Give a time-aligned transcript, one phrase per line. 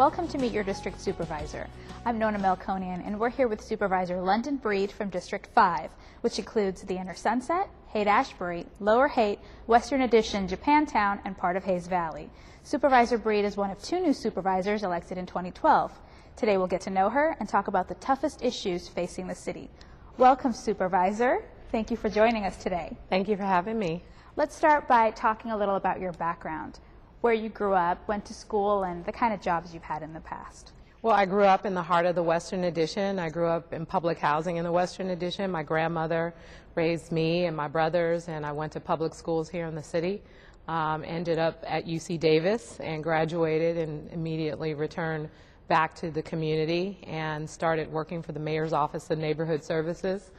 [0.00, 1.68] welcome to Meet Your District Supervisor.
[2.06, 5.90] I'm Nona Melkonian, and we're here with Supervisor London Breed from District 5,
[6.22, 11.86] which includes the Inner Sunset, Haight-Ashbury, Lower Haight, Western Addition, Japantown, and part of Hayes
[11.86, 12.30] Valley.
[12.62, 15.92] Supervisor Breed is one of two new supervisors elected in 2012.
[16.34, 19.68] Today we'll get to know her and talk about the toughest issues facing the city.
[20.16, 21.44] Welcome, Supervisor.
[21.70, 22.96] Thank you for joining us today.
[23.10, 24.02] Thank you for having me.
[24.34, 26.78] Let's start by talking a little about your background,
[27.20, 30.12] where you grew up, went to school, and the kind of jobs you've had in
[30.12, 30.72] the past.
[31.02, 33.18] Well, I grew up in the heart of the Western Addition.
[33.18, 35.50] I grew up in public housing in the Western Addition.
[35.50, 36.34] My grandmother
[36.74, 40.22] raised me and my brothers, and I went to public schools here in the city.
[40.68, 45.30] Um, ended up at UC Davis and graduated and immediately returned
[45.68, 50.30] back to the community and started working for the Mayor's Office of Neighborhood Services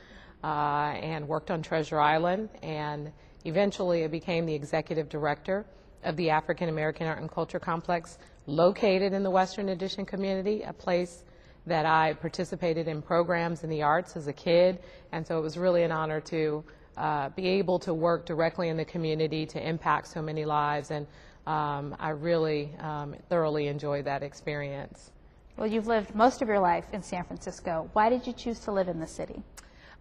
[0.43, 2.49] uh, and worked on Treasure Island.
[2.61, 3.11] And
[3.45, 5.65] eventually I became the executive director
[6.03, 10.73] of the African American Art and Culture Complex located in the Western Addition community, a
[10.73, 11.23] place
[11.67, 14.79] that I participated in programs in the arts as a kid.
[15.11, 16.63] And so it was really an honor to
[16.97, 20.91] uh, be able to work directly in the community to impact so many lives.
[20.91, 21.05] And
[21.47, 25.11] um, I really um, thoroughly enjoyed that experience.
[25.57, 27.89] Well, you've lived most of your life in San Francisco.
[27.93, 29.43] Why did you choose to live in the city?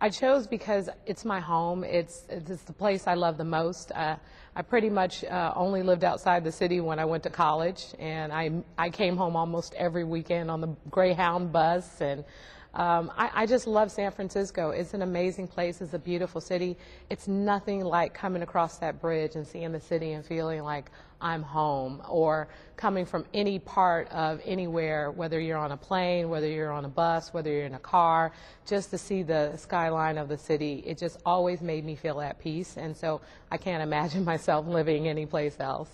[0.02, 1.84] I chose because it's my home.
[1.84, 3.92] It's, it's the place I love the most.
[3.92, 4.16] Uh,
[4.56, 8.32] I pretty much uh, only lived outside the city when I went to college, and
[8.32, 12.00] I, I came home almost every weekend on the Greyhound bus.
[12.00, 12.24] And
[12.72, 14.70] um, I, I just love San Francisco.
[14.70, 15.82] It's an amazing place.
[15.82, 16.78] It's a beautiful city.
[17.10, 20.90] It's nothing like coming across that bridge and seeing the city and feeling like
[21.20, 26.48] I'm home, or coming from any part of anywhere, whether you're on a plane, whether
[26.48, 28.32] you're on a bus, whether you're in a car,
[28.66, 30.82] just to see the skyline of the city.
[30.86, 35.08] It just always made me feel at peace, and so I can't imagine myself living
[35.08, 35.90] anyplace else.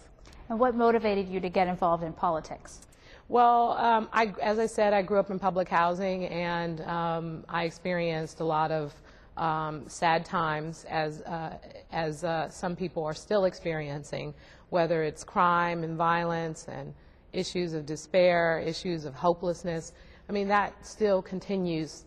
[0.48, 2.86] And what motivated you to get involved in politics?
[3.28, 7.64] Well, um, I, as I said, I grew up in public housing, and um, I
[7.64, 8.94] experienced a lot of
[9.36, 11.58] um, sad times, as uh,
[11.92, 14.32] as uh, some people are still experiencing,
[14.70, 16.92] whether it's crime and violence and
[17.32, 19.92] issues of despair, issues of hopelessness.
[20.28, 22.04] I mean, that still continues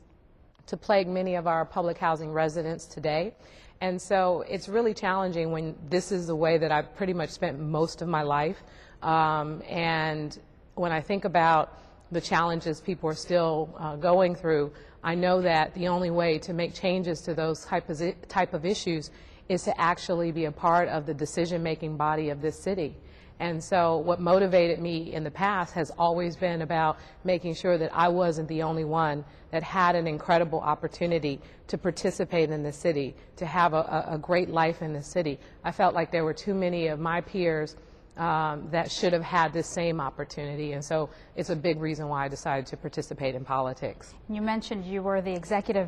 [0.68, 3.34] to plague many of our public housing residents today.
[3.81, 7.59] And so it's really challenging when this is the way that I've pretty much spent
[7.59, 8.58] most of my life.
[9.02, 10.38] Um, and
[10.76, 11.78] when I think about
[12.12, 16.53] the challenges people are still uh, going through, I know that the only way to
[16.53, 19.12] make changes to those type of, type of issues
[19.49, 22.95] is to actually be a part of the decision-making body of this city.
[23.39, 27.89] And so what motivated me in the past has always been about making sure that
[27.93, 33.15] I wasn't the only one that had an incredible opportunity to participate in the city,
[33.37, 35.39] to have a, a great life in the city.
[35.63, 37.77] I felt like there were too many of my peers
[38.17, 40.73] um, that should have had the same opportunity.
[40.73, 44.13] And so it's a big reason why I decided to participate in politics.
[44.27, 45.87] You mentioned you were the executive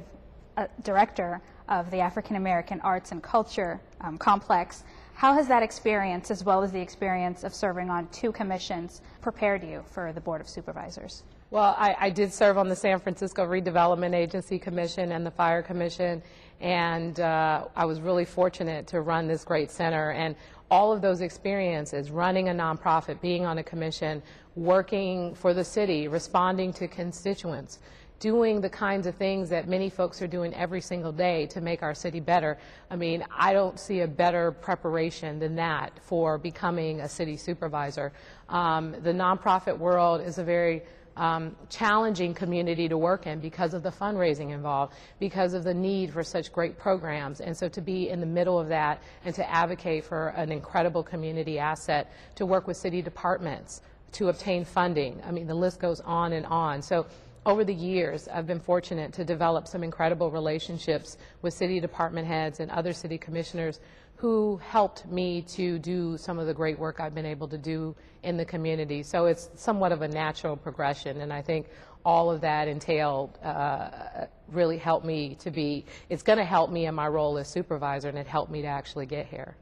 [0.55, 4.83] uh, director of the African American Arts and Culture um, Complex.
[5.13, 9.63] How has that experience, as well as the experience of serving on two commissions, prepared
[9.63, 11.23] you for the Board of Supervisors?
[11.51, 15.61] Well, I, I, did serve on the San Francisco Redevelopment Agency Commission and the Fire
[15.61, 16.23] Commission,
[16.61, 20.11] and uh, I was really fortunate to run this great center.
[20.11, 20.35] And
[20.71, 24.23] all of those experiences, running a nonprofit, being on a commission,
[24.55, 27.79] working for the city, responding to constituents,
[28.21, 31.81] doing the kinds of things that many folks are doing every single day to make
[31.81, 32.57] our city better.
[32.89, 38.13] I mean, I don't see a better preparation than that for becoming a city supervisor.
[38.47, 40.83] Um, the nonprofit world is a very
[41.17, 46.13] um, challenging community to work in because of the fundraising involved, because of the need
[46.13, 47.41] for such great programs.
[47.41, 51.03] And so to be in the middle of that and to advocate for an incredible
[51.03, 53.81] community asset, to work with city departments,
[54.13, 55.21] to obtain funding.
[55.25, 56.81] I mean, the list goes on and on.
[56.81, 57.07] So
[57.45, 62.59] over the years, I've been fortunate to develop some incredible relationships with city department heads
[62.59, 63.79] and other city commissioners
[64.15, 67.95] who helped me to do some of the great work I've been able to do
[68.21, 69.01] in the community.
[69.01, 71.67] So it's somewhat of a natural progression, and I think
[72.05, 76.85] all of that entailed uh, really helped me to be, it's going to help me
[76.85, 79.55] in my role as supervisor, and it helped me to actually get here.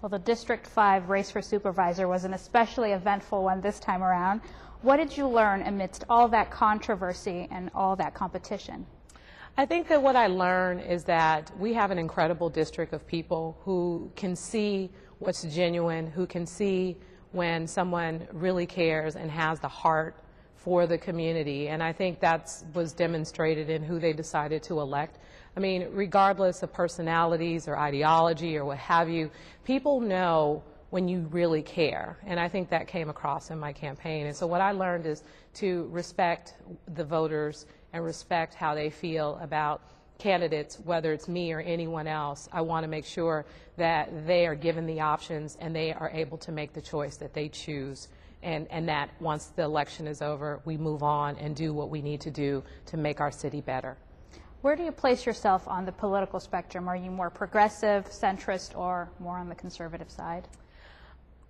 [0.00, 4.42] Well, the District 5 race for supervisor was an especially eventful one this time around.
[4.82, 8.86] What did you learn amidst all that controversy and all that competition?
[9.56, 13.58] I think that what I learned is that we have an incredible district of people
[13.64, 16.96] who can see what's genuine, who can see
[17.32, 20.22] when someone really cares and has the heart
[20.54, 21.70] for the community.
[21.70, 25.18] And I think that was demonstrated in who they decided to elect.
[25.56, 29.30] I mean, regardless of personalities or ideology or what have you,
[29.64, 32.18] people know when you really care.
[32.24, 34.26] And I think that came across in my campaign.
[34.26, 35.22] And so what I learned is
[35.54, 36.54] to respect
[36.94, 39.82] the voters and respect how they feel about
[40.18, 42.48] candidates, whether it's me or anyone else.
[42.52, 43.44] I want to make sure
[43.76, 47.34] that they are given the options and they are able to make the choice that
[47.34, 48.08] they choose.
[48.42, 52.00] And, and that once the election is over, we move on and do what we
[52.02, 53.96] need to do to make our city better.
[54.60, 56.88] Where do you place yourself on the political spectrum?
[56.88, 60.48] Are you more progressive, centrist, or more on the conservative side?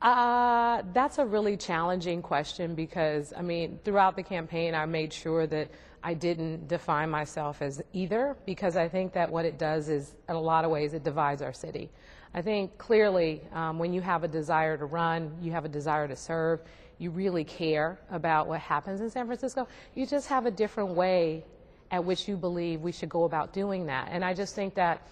[0.03, 5.47] Uh, that's a really challenging question because, I mean, throughout the campaign, I made sure
[5.47, 5.71] that
[6.05, 10.37] I didn't define myself as either because I think that what it does is, in
[10.37, 11.91] a lot of ways, it divides our city.
[12.35, 16.07] I think clearly um, when you have a desire to run, you have a desire
[16.07, 16.61] to serve,
[16.99, 21.43] you really care about what happens in San Francisco, you just have a different way
[21.91, 24.09] at which you believe we should go about doing that.
[24.11, 25.03] And I just think that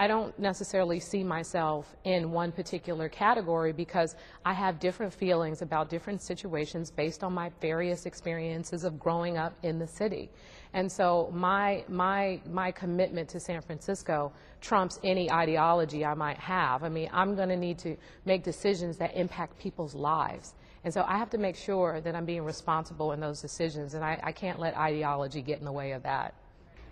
[0.00, 4.16] I don't necessarily see myself in one particular category because
[4.46, 9.52] I have different feelings about different situations based on my various experiences of growing up
[9.62, 10.30] in the city.
[10.72, 14.32] And so my, my, my commitment to San Francisco
[14.62, 16.82] trumps any ideology I might have.
[16.82, 17.94] I mean, I'm going to need to
[18.24, 20.54] make decisions that impact people's lives.
[20.84, 24.04] And so I have to make sure that I'm being responsible in those decisions, and
[24.04, 26.34] I, I can't let ideology get in the way of that.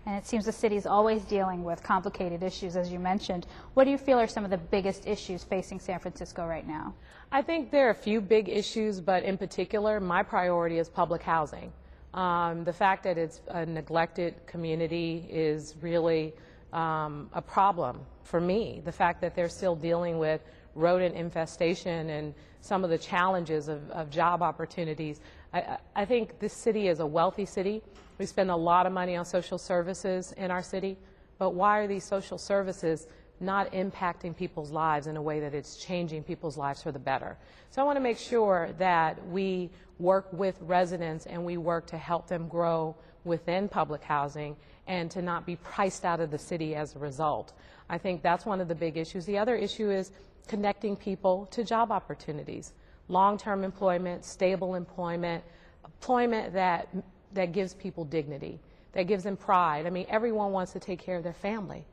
[0.07, 3.47] And it seems the city is always dealing with complicated issues, as you mentioned.
[3.75, 6.95] What do you feel are some of the biggest issues facing San Francisco right now?
[7.31, 11.23] I think there are a few big issues, but in particular, my priority is public
[11.23, 11.73] housing.
[12.15, 16.33] Um, the fact that it's a neglected community is really
[16.73, 18.81] um, a problem for me.
[18.85, 20.41] The fact that they're still dealing with
[20.79, 25.21] rodent infestation and some of the challenges of, of job opportunities.
[25.53, 27.83] I, I, think this city is a wealthy city.
[28.19, 30.99] We spend a lot of money on social services in our city,
[31.39, 33.07] but why are these social services
[33.41, 37.37] not impacting people's lives in a way that it's changing people's lives for the better?
[37.71, 41.99] So I want to make sure that we work with residents and we work to
[41.99, 46.75] help them grow within public housing and to not be priced out of the city
[46.75, 47.53] as a result.
[47.91, 49.25] I think that's one of the big issues.
[49.27, 50.13] The other issue is
[50.49, 52.73] connecting people to job opportunities,
[53.09, 55.45] long-term employment, stable employment,
[55.85, 56.89] employment that,
[57.33, 58.59] that gives people dignity,
[58.93, 59.87] that gives them pride.
[59.87, 61.85] I mean, everyone wants to take care of their family.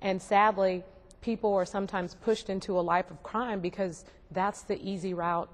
[0.00, 0.84] And sadly,
[1.20, 5.48] people are sometimes pushed into a life of crime because that's the easy route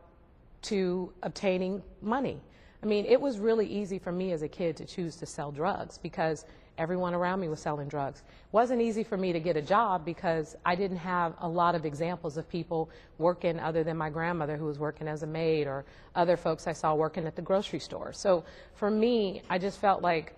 [0.63, 2.41] to obtaining money.
[2.83, 5.53] I mean, it was really easy for me as a kid to choose to sell
[5.53, 6.45] drugs because
[6.81, 8.21] everyone around me was selling drugs.
[8.21, 11.75] It wasn't easy for me to get a job because I didn't have a lot
[11.75, 12.89] of examples of people
[13.19, 15.85] working other than my grandmother who was working as a maid or
[16.15, 18.15] other folks I saw working at the grocery store.
[18.15, 18.45] So
[18.75, 20.35] for me, I just felt like,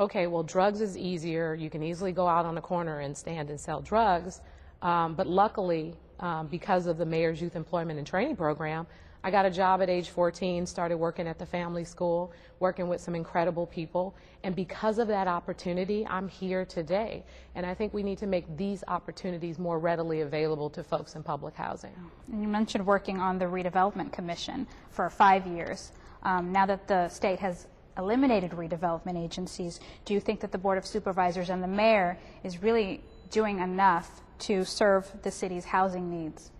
[0.00, 1.54] okay, well, drugs is easier.
[1.54, 4.40] You can easily go out on a corner and stand and sell drugs.
[4.80, 8.86] Um, but luckily, um, because of the Mayor's Youth Employment and Training Program,
[9.24, 13.00] I got a job at age 14, started working at the family school, working with
[13.00, 14.16] some incredible people.
[14.42, 17.24] And because of that opportunity, I'm here today.
[17.54, 21.22] And I think we need to make these opportunities more readily available to folks in
[21.22, 21.94] public housing.
[22.32, 25.92] And you mentioned working on the Redevelopment Commission for five years.
[26.24, 30.78] Um, now that the state has eliminated redevelopment agencies, do you think that the Board
[30.78, 36.50] of Supervisors and the mayor is really doing enough to serve the city's housing needs?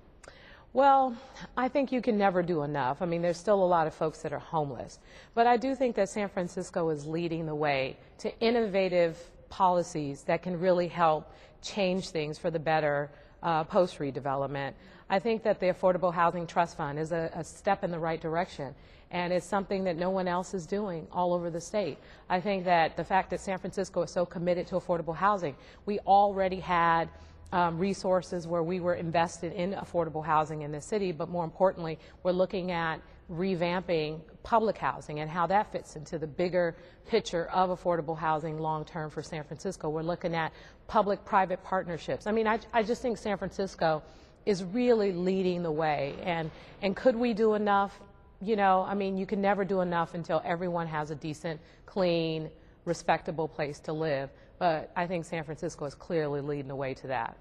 [0.74, 1.14] Well,
[1.54, 3.02] I think you can never do enough.
[3.02, 4.98] I mean, there's still a lot of folks that are homeless.
[5.34, 9.18] But I do think that San Francisco is leading the way to innovative
[9.50, 13.10] policies that can really help change things for the better
[13.42, 14.72] uh, post redevelopment.
[15.10, 18.20] I think that the Affordable Housing Trust Fund is a, a step in the right
[18.20, 18.74] direction
[19.10, 21.98] and it's something that no one else is doing all over the state.
[22.30, 25.98] I think that the fact that San Francisco is so committed to affordable housing, we
[26.00, 27.10] already had
[27.52, 31.98] um, resources where we were invested in affordable housing in the city, but more importantly,
[32.22, 36.74] we're looking at revamping public housing and how that fits into the bigger
[37.06, 39.88] picture of affordable housing long term for San Francisco.
[39.88, 40.52] We're looking at
[40.86, 42.26] public private partnerships.
[42.26, 44.02] I mean, I, I just think San Francisco
[44.44, 46.14] is really leading the way.
[46.22, 46.50] And,
[46.82, 47.98] and could we do enough?
[48.40, 52.50] You know, I mean, you can never do enough until everyone has a decent, clean,
[52.84, 54.30] respectable place to live.
[54.62, 57.36] But I think San Francisco is clearly leading the way to that.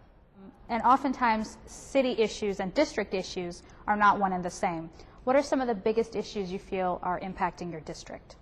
[0.70, 4.90] And oftentimes, city issues and district issues are not one and the same.
[5.24, 8.38] What are some of the biggest issues you feel are impacting your district?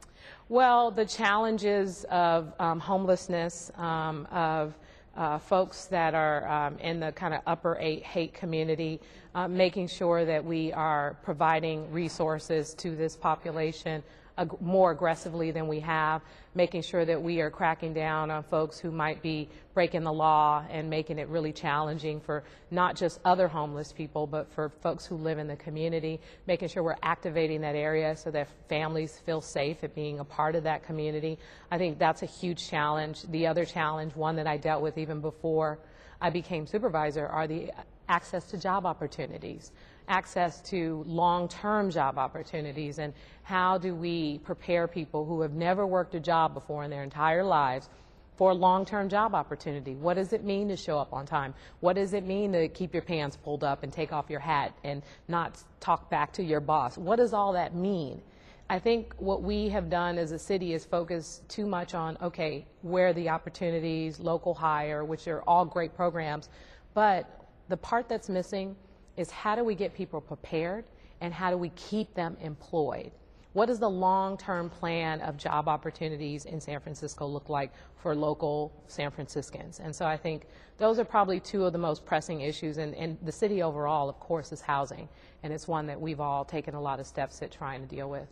[0.47, 4.73] Well, the challenges of um, homelessness, um, of
[5.17, 9.01] uh, folks that are um, in the kind of upper eight hate community,
[9.35, 14.01] uh, making sure that we are providing resources to this population
[14.39, 16.21] ag- more aggressively than we have,
[16.55, 20.65] making sure that we are cracking down on folks who might be breaking the law
[20.69, 25.15] and making it really challenging for not just other homeless people, but for folks who
[25.15, 29.83] live in the community, making sure we're activating that area so that families feel safe
[29.83, 31.37] at being a part of that community.
[31.69, 33.23] I think that's a huge challenge.
[33.23, 35.79] The other challenge, one that I dealt with even before
[36.21, 37.71] I became supervisor, are the
[38.09, 39.71] access to job opportunities,
[40.09, 43.13] access to long-term job opportunities, and
[43.43, 47.43] how do we prepare people who have never worked a job before in their entire
[47.43, 47.89] lives
[48.35, 49.95] for a long-term job opportunity.
[49.95, 51.53] What does it mean to show up on time?
[51.81, 54.73] What does it mean to keep your pants pulled up and take off your hat
[54.85, 56.97] and not talk back to your boss?
[56.97, 58.21] What does all that mean?
[58.69, 62.65] I think what we have done as a city is focus too much on, okay,
[62.81, 66.47] where are the opportunities, local hire, which are all great programs,
[66.93, 68.75] but the part that's missing
[69.19, 70.85] is how do we get people prepared
[71.19, 73.11] and how do we keep them employed?
[73.51, 78.71] What does the long-term plan of job opportunities in San Francisco look like for local
[78.87, 79.81] San Franciscans?
[79.81, 80.45] And so I think
[80.77, 82.77] those are probably two of the most pressing issues.
[82.77, 85.09] And, and the city overall, of course, is housing.
[85.43, 88.09] And it's one that we've all taken a lot of steps at trying to deal
[88.09, 88.27] with.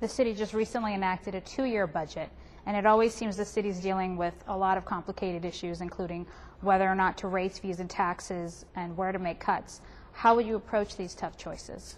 [0.00, 2.28] The city just recently enacted a two-year budget,
[2.66, 6.26] and it always seems the city's dealing with a lot of complicated issues, including
[6.60, 9.80] whether or not to raise fees and taxes and where to make cuts.
[10.12, 11.96] How will you approach these tough choices?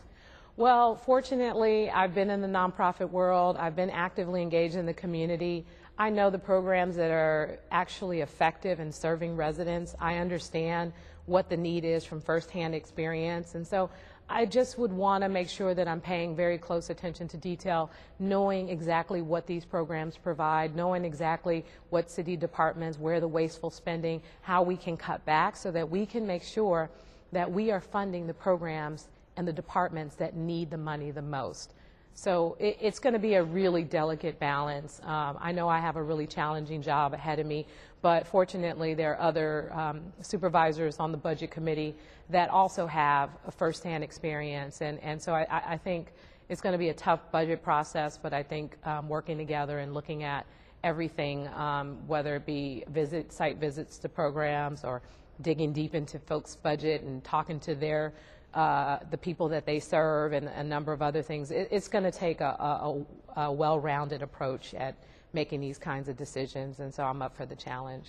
[0.56, 3.56] Well, fortunately, I've been in the nonprofit world.
[3.56, 5.66] I've been actively engaged in the community.
[5.98, 9.94] I know the programs that are actually effective in serving residents.
[10.00, 10.92] I understand
[11.26, 13.54] what the need is from firsthand experience.
[13.54, 13.90] And so
[14.28, 17.90] I just would want to make sure that I'm paying very close attention to detail,
[18.18, 24.22] knowing exactly what these programs provide, knowing exactly what city departments, where the wasteful spending,
[24.40, 26.90] how we can cut back so that we can make sure
[27.34, 31.74] that we are funding the programs and the departments that need the money the most.
[32.14, 35.00] So it, it's going to be a really delicate balance.
[35.02, 37.66] Um, I know I have a really challenging job ahead of me,
[38.02, 41.96] but fortunately there are other um, supervisors on the budget committee
[42.30, 44.80] that also have a firsthand experience.
[44.80, 46.12] And, and so I, I think
[46.48, 49.92] it's going to be a tough budget process, but I think um, working together and
[49.92, 50.46] looking at
[50.84, 55.02] everything, um, whether it be visit, site visits to programs or
[55.40, 58.12] digging deep into folks' budget and talking to their
[58.54, 61.50] uh, the people that they serve and a number of other things.
[61.50, 63.04] It, it's going to take a, a,
[63.36, 64.94] a well-rounded approach at
[65.32, 68.06] making these kinds of decisions, and so I'm up for the challenge.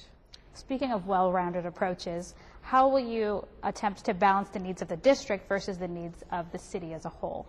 [0.54, 5.50] Speaking of well-rounded approaches, how will you attempt to balance the needs of the district
[5.50, 7.48] versus the needs of the city as a whole?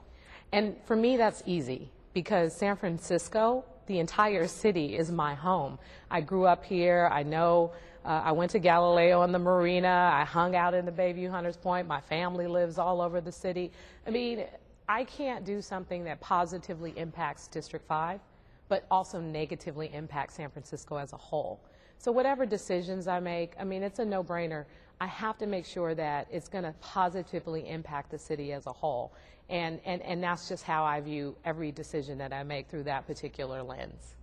[0.52, 5.78] And for me, that's easy because San Francisco, the entire city, is my home.
[6.10, 7.08] I grew up here.
[7.12, 7.72] I know
[8.04, 10.10] uh, I went to Galileo on the marina.
[10.12, 11.88] I hung out in the Bayview Hunters Point.
[11.88, 13.72] My family lives all over the city.
[14.06, 14.44] I mean,
[14.88, 18.20] I can't do something that positively impacts District 5,
[18.68, 21.60] but also negatively impacts San Francisco as a whole.
[21.98, 24.66] So whatever decisions I make, I mean, it's a no-brainer.
[25.00, 28.72] I have to make sure that it's going to positively impact the city as a
[28.72, 29.12] whole.
[29.48, 33.06] And, and, and that's just how I view every decision that I make through that
[33.06, 34.14] particular lens.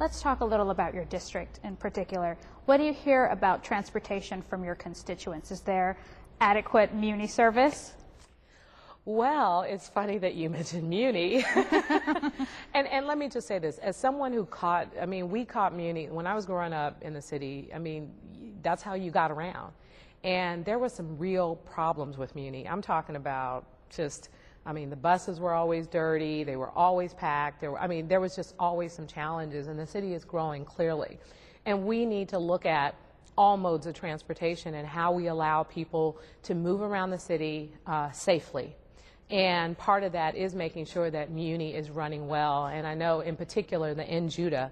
[0.00, 2.36] Let's talk a little about your district in particular.
[2.64, 5.50] What do you hear about transportation from your constituents?
[5.50, 5.98] Is there
[6.40, 7.92] adequate Muni service?
[9.04, 11.44] Well, it's funny that you mentioned Muni.
[12.74, 15.74] and, and let me just say this as someone who caught, I mean, we caught
[15.74, 17.70] Muni when I was growing up in the city.
[17.74, 18.12] I mean,
[18.62, 19.72] that's how you got around.
[20.24, 22.68] And there were some real problems with Muni.
[22.68, 24.28] I'm talking about just
[24.64, 27.60] I mean, the buses were always dirty, they were always packed.
[27.60, 30.64] There were, I mean, there was just always some challenges, and the city is growing
[30.64, 31.18] clearly.
[31.66, 32.94] And we need to look at
[33.36, 38.10] all modes of transportation and how we allow people to move around the city uh,
[38.12, 38.76] safely.
[39.30, 42.66] And part of that is making sure that Muni is running well.
[42.66, 44.70] And I know, in particular, the N Judah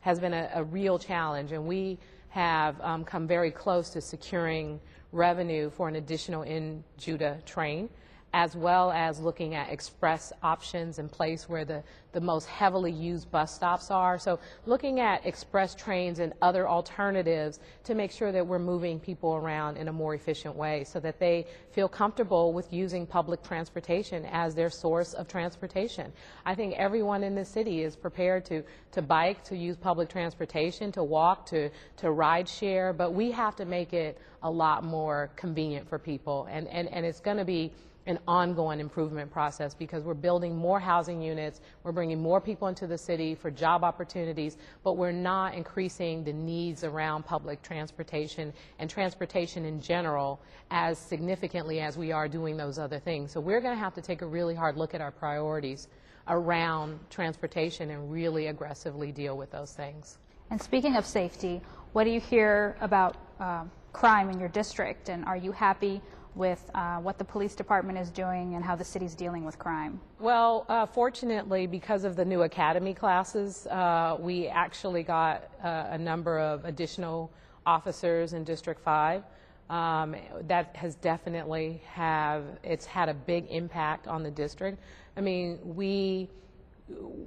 [0.00, 1.98] has been a, a real challenge, and we
[2.32, 4.80] have um, come very close to securing
[5.12, 7.90] revenue for an additional N Judah train
[8.34, 13.30] as well as looking at express options in place where the, the most heavily used
[13.30, 14.18] bus stops are.
[14.18, 19.34] So looking at express trains and other alternatives to make sure that we're moving people
[19.34, 24.24] around in a more efficient way so that they feel comfortable with using public transportation
[24.32, 26.10] as their source of transportation.
[26.46, 28.62] I think everyone in the city is prepared to,
[28.92, 33.56] to bike, to use public transportation, to walk, to, to ride share, but we have
[33.56, 36.48] to make it a lot more convenient for people.
[36.50, 37.72] And, and, and it's going to be
[38.06, 42.86] an ongoing improvement process because we're building more housing units, we're bringing more people into
[42.86, 48.90] the city for job opportunities, but we're not increasing the needs around public transportation and
[48.90, 50.40] transportation in general
[50.70, 53.30] as significantly as we are doing those other things.
[53.30, 55.88] So we're going to have to take a really hard look at our priorities
[56.28, 60.18] around transportation and really aggressively deal with those things.
[60.50, 61.60] And speaking of safety,
[61.92, 65.08] what do you hear about uh, crime in your district?
[65.08, 66.00] And are you happy
[66.34, 70.00] with uh, what the police department is doing and how the city's dealing with crime?
[70.18, 75.98] Well, uh, fortunately, because of the new academy classes, uh, we actually got uh, a
[75.98, 77.30] number of additional
[77.66, 79.22] officers in District 5.
[79.70, 80.16] Um,
[80.48, 84.78] that has definitely have it's had a big impact on the district.
[85.16, 86.28] I mean, we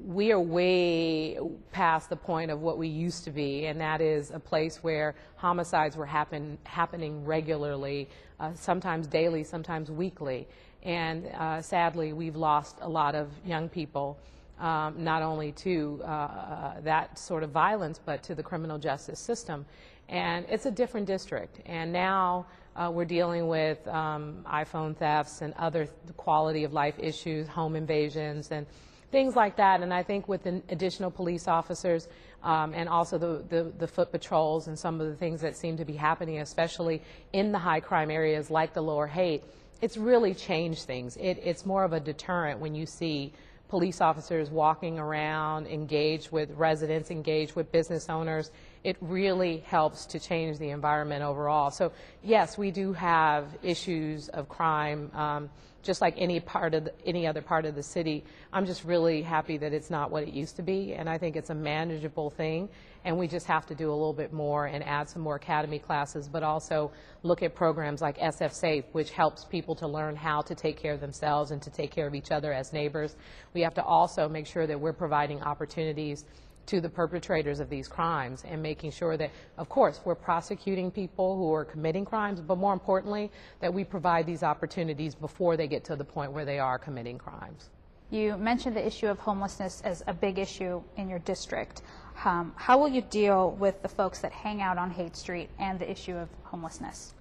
[0.05, 1.39] we are way
[1.71, 5.15] past the point of what we used to be, and that is a place where
[5.37, 10.47] homicides were happen, happening regularly, uh, sometimes daily, sometimes weekly.
[10.83, 14.17] And uh, sadly, we've lost a lot of young people,
[14.59, 19.19] um, not only to uh, uh that sort of violence, but to the criminal justice
[19.19, 19.65] system.
[20.07, 21.59] And it's a different district.
[21.65, 25.87] And now uh, we're dealing with um, iPhone thefts and other
[26.17, 28.67] quality of life issues, home invasions, and
[29.11, 29.81] things like that.
[29.81, 32.07] And I think with additional police officers
[32.45, 35.77] um, and also the, the, the, foot patrols and some of the things that seem
[35.77, 37.01] to be happening, especially
[37.33, 39.43] in the high crime areas like the lower Haight,
[39.81, 41.17] it's really changed things.
[41.17, 43.33] It, it's more of a deterrent when you see
[43.67, 48.51] police officers walking around, engaged with residents, engaged with business owners.
[48.83, 51.71] It really helps to change the environment overall.
[51.71, 51.91] So
[52.23, 55.09] yes, we do have issues of crime.
[55.15, 55.49] Um,
[55.85, 58.23] just like any part of the, any other part of the city.
[58.51, 61.35] I'm just really happy that it's not what it used to be, and I think
[61.35, 62.67] it's a manageable thing.
[63.05, 65.77] And we just have to do a little bit more and add some more academy
[65.77, 70.41] classes, but also look at programs like SF Safe, which helps people to learn how
[70.41, 73.15] to take care of themselves and to take care of each other as neighbors.
[73.53, 76.25] We have to also make sure that we're providing opportunities
[76.67, 81.37] to the perpetrators of these crimes and making sure that, of course, we're prosecuting people
[81.37, 85.83] who are committing crimes, but more importantly, that we provide these opportunities before they get
[85.85, 87.69] to the point where they are committing crimes.
[88.11, 91.81] You mentioned the issue of homelessness as a big issue in your district.
[92.23, 95.79] Um, how will you deal with the folks that hang out on Haight Street and
[95.79, 97.15] the issue of homelessness?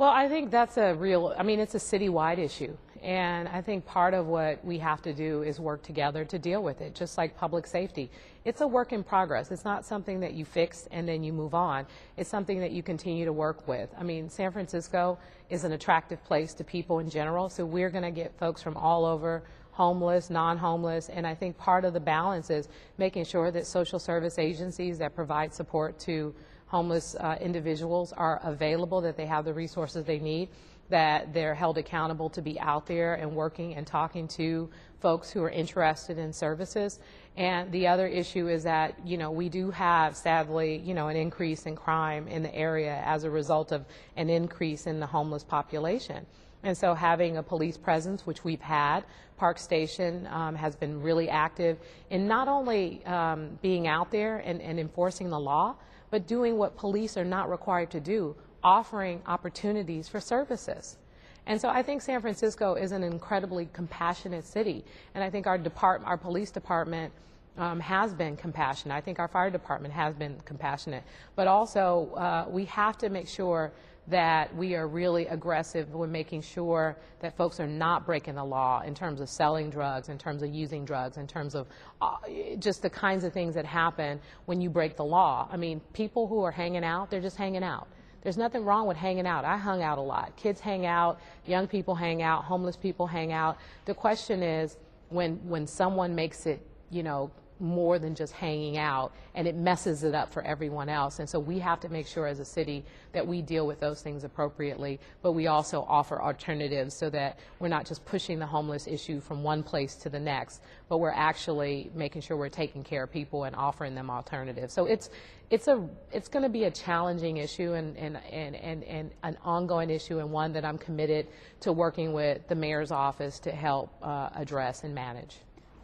[0.00, 2.74] Well, I think that's a real, I mean, it's a citywide issue.
[3.02, 6.62] And I think part of what we have to do is work together to deal
[6.62, 8.10] with it, just like public safety.
[8.46, 9.50] It's a work in progress.
[9.50, 11.84] It's not something that you fix and then you move on.
[12.16, 13.90] It's something that you continue to work with.
[13.98, 15.18] I mean, San Francisco
[15.50, 18.78] is an attractive place to people in general, so we're going to get folks from
[18.78, 23.66] all over homeless, non-homeless, and I think part of the balance is making sure that
[23.66, 26.34] social service agencies that provide support to
[26.70, 30.48] homeless uh, individuals are available, that they have the resources they need
[30.90, 34.68] that they're held accountable to be out there and working and talking to
[35.00, 36.98] folks who are interested in services.
[37.36, 41.16] And the other issue is that, you know, we do have, sadly, you know, an
[41.16, 43.84] increase in crime in the area as a result of
[44.16, 46.26] an increase in the homeless population.
[46.62, 49.04] And so having a police presence, which we've had,
[49.40, 51.78] Park Station um, has been really active
[52.10, 55.76] in not only um, being out there and, and enforcing the law,
[56.10, 60.98] but doing what police are not required to do, offering opportunities for services.
[61.46, 64.84] And so I think San Francisco is an incredibly compassionate city.
[65.14, 67.10] And I think our department, our police department
[67.56, 68.94] um, has been compassionate.
[68.94, 71.02] I think our fire department has been compassionate.
[71.34, 73.72] But also, uh, we have to make sure
[74.10, 78.82] that we are really aggressive when making sure that folks are not breaking the law
[78.82, 81.66] in terms of selling drugs, in terms of using drugs, in terms of
[82.00, 82.16] uh,
[82.58, 85.48] just the kinds of things that happen when you break the law.
[85.50, 87.88] I mean, people who are hanging out, they're just hanging out.
[88.22, 89.44] There's nothing wrong with hanging out.
[89.44, 90.36] I hung out a lot.
[90.36, 93.56] Kids hang out, young people hang out, homeless people hang out.
[93.86, 94.76] The question is
[95.08, 100.02] when when someone makes it, you know, more than just hanging out and it messes
[100.02, 101.18] it up for everyone else.
[101.18, 104.02] And so we have to make sure as a city that we deal with those
[104.02, 108.86] things appropriately, but we also offer alternatives so that we're not just pushing the homeless
[108.86, 113.04] issue from one place to the next, but we're actually making sure we're taking care
[113.04, 114.72] of people and offering them alternatives.
[114.72, 115.10] So it's
[115.50, 119.36] it's a it's going to be a challenging issue and, and, and, and, and an
[119.44, 121.26] ongoing issue and one that I'm committed
[121.60, 125.36] to working with the mayor's office to help uh, address and manage.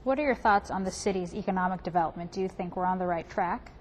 [0.06, 2.30] What are your thoughts on the city's economic development?
[2.30, 3.72] Do you think we're on the right track?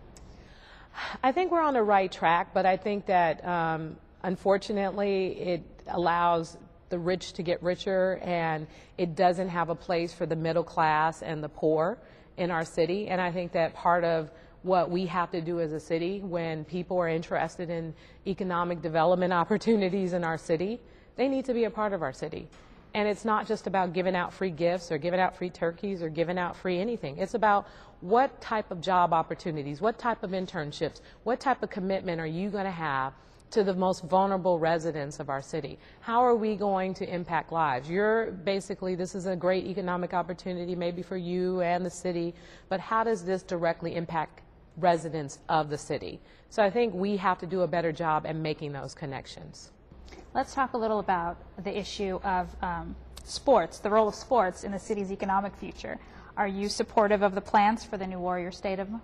[1.21, 6.57] I think we're on the right track, but I think that um, unfortunately it allows
[6.89, 8.65] the rich to get richer and
[8.97, 11.99] it doesn't have a place for the middle class and the poor
[12.37, 13.07] in our city.
[13.07, 14.31] And I think that part of
[14.63, 17.93] what we have to do as a city when people are interested in
[18.25, 20.79] economic development opportunities in our city,
[21.17, 22.47] they need to be a part of our city.
[22.95, 26.07] And it's not just about giving out free gifts or giving out free turkeys or
[26.07, 27.17] giving out free anything.
[27.17, 27.67] It's about
[27.99, 32.49] what type of job opportunities, what type of internships, what type of commitment are you
[32.49, 33.11] going to have
[33.51, 35.77] to the most vulnerable residents of our city.
[35.99, 37.89] How are we going to impact lives?
[37.89, 42.33] You're basically, this is a great economic opportunity maybe for you and the city,
[42.69, 44.41] but how does this directly impact
[44.77, 46.21] residents of the city?
[46.49, 49.71] So I think we have to do a better job at making those connections.
[50.35, 52.93] Let's talk a little about the issue of um,
[53.23, 55.97] sports, the role of sports in the city's economic future.
[56.35, 58.99] Are you supportive of the plans for the new Warrior Stadium?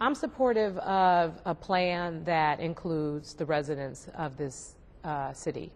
[0.00, 5.70] I'm supportive of a plan that includes the residents of this uh, city.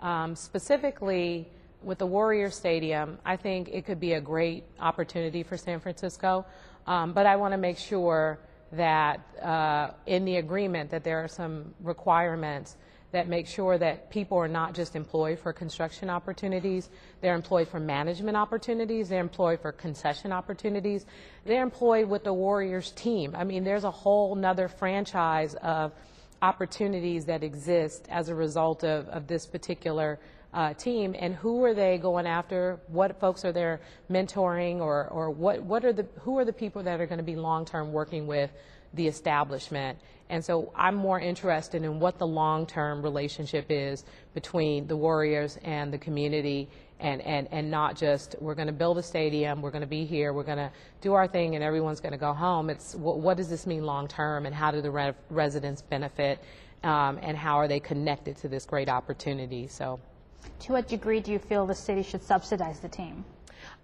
[0.00, 1.48] Um, specifically,
[1.84, 6.44] with the Warrior Stadium, I think it could be a great opportunity for San Francisco,
[6.88, 8.40] um, but I want to make sure
[8.72, 12.76] that uh, in the agreement that there are some requirements
[13.12, 16.90] that make sure that people are not just employed for construction opportunities,
[17.20, 21.06] they're employed for management opportunities, they're employed for concession opportunities,
[21.44, 23.34] they're employed with the Warriors team.
[23.36, 25.92] I mean, there's a whole nother franchise of
[26.42, 30.18] opportunities that exist as a result of, of this particular
[30.54, 33.76] uh, team and who are they going after what folks are they
[34.10, 37.24] mentoring or, or what, what are the who are the people that are going to
[37.24, 38.50] be long-term working with
[38.94, 39.98] the establishment.
[40.28, 44.04] And so I'm more interested in what the long-term relationship is
[44.34, 48.98] between the Warriors and the community and, and, and not just we're going to build
[48.98, 52.00] a stadium, we're going to be here, we're going to do our thing and everyone's
[52.00, 52.70] going to go home.
[52.70, 56.40] It's what, what does this mean long-term and how do the re- residents benefit
[56.82, 59.68] um, and how are they connected to this great opportunity?
[59.68, 60.00] So.
[60.60, 63.24] To what degree do you feel the city should subsidize the team?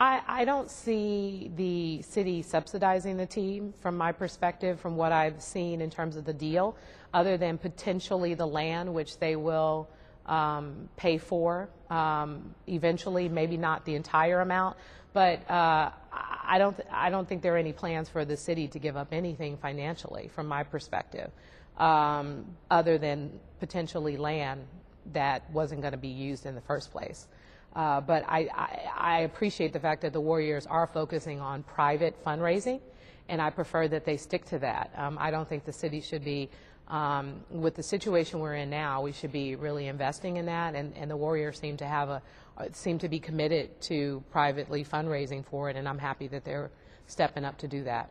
[0.01, 5.43] I, I, don't see the city subsidizing the team from my perspective, from what I've
[5.43, 6.77] seen in terms of the deal,
[7.15, 9.89] other than potentially the land, which they will
[10.27, 14.77] um, pay for um, eventually, maybe not the entire amount.
[15.13, 18.79] But uh, I, don't I don't think there are any plans for the city to
[18.79, 21.31] give up anything financially, from my perspective,
[21.77, 24.65] um, other than potentially land
[25.13, 27.27] that wasn't going to be used in the first place.
[27.75, 32.23] Uh, but I, I, I, appreciate the fact that the Warriors are focusing on private
[32.23, 32.81] fundraising,
[33.31, 34.93] and I prefer that they stick to that.
[34.95, 36.51] Um, I don't think the city should be,
[36.89, 40.95] um, with the situation we're in now, we should be really investing in that, and,
[40.99, 42.23] and the Warriors seem to have a,
[42.59, 46.71] uh, seem to be committed to privately fundraising for it, and I'm happy that they're
[47.07, 48.11] stepping up to do that.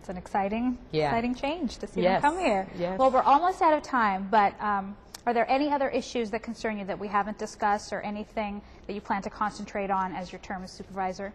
[0.00, 1.06] It's an exciting, yeah.
[1.06, 2.22] exciting change to see yes.
[2.22, 2.66] them come here.
[2.76, 2.98] Yes.
[2.98, 6.78] Well, we're almost out of time, but um, are there any other issues that concern
[6.78, 10.38] you that we haven't discussed or anything that you plan to concentrate on as your
[10.38, 11.32] term as supervisor?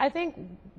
[0.00, 0.36] I think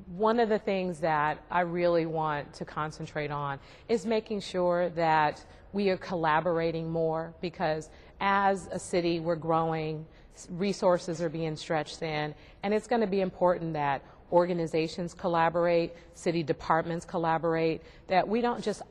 [0.07, 5.43] one of the things that I really want to concentrate on is making sure that
[5.71, 10.05] we are collaborating more because as a city we're growing,
[10.49, 16.43] resources are being stretched thin, and it's going to be important that organizations collaborate, city
[16.43, 18.81] departments collaborate, that we don't just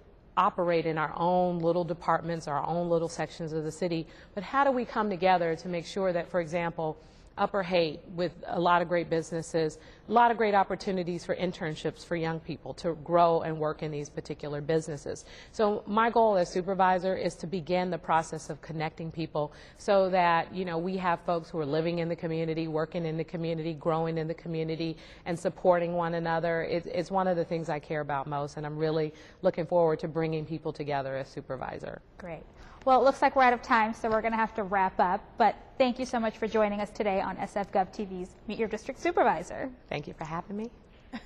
[0.40, 4.64] operate in our own little departments, our own little sections of the city, but how
[4.64, 6.96] do we come together to make sure that, for example,
[7.37, 9.79] Upper Haight with a lot of great businesses,
[10.11, 13.92] a lot of great opportunities for internships for young people to grow and work in
[13.92, 15.25] these particular businesses.
[15.53, 20.53] So my goal as supervisor is to begin the process of connecting people so that,
[20.53, 23.73] you know, we have folks who are living in the community, working in the community,
[23.73, 24.96] growing in the community,
[25.27, 26.64] and supporting one another.
[26.64, 30.01] It, it's one of the things I care about most, and I'm really looking forward
[30.01, 32.03] to bringing people together as supervisor.
[32.18, 32.42] Great.
[32.87, 34.99] Well, it looks like we're out of time, so we're going to have to wrap
[34.99, 35.23] up.
[35.37, 38.99] But thank you so much for joining us today on SFGov TV's Meet Your District
[38.99, 39.68] Supervisor.
[39.90, 40.71] Thank you for having me.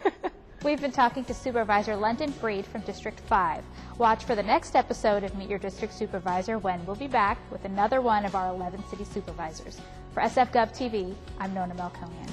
[0.65, 3.63] We've been talking to Supervisor London Breed from District 5.
[3.99, 7.65] Watch for the next episode of Meet Your District Supervisor when we'll be back with
[7.65, 9.81] another one of our 11 city supervisors.
[10.15, 12.31] For SFGov TV, I'm Nona Melkonian.